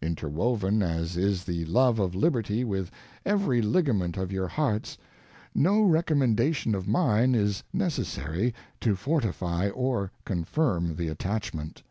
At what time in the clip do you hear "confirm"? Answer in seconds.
10.24-10.96